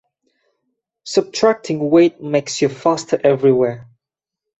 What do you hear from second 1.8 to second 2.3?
weight